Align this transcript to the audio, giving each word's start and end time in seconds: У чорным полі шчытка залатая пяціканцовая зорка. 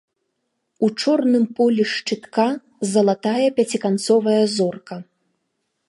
У 0.85 0.87
чорным 1.03 1.45
полі 1.59 1.83
шчытка 1.93 2.47
залатая 2.95 3.47
пяціканцовая 3.61 4.41
зорка. 4.57 4.95